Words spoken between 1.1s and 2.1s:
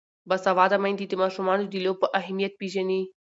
ماشومانو د لوبو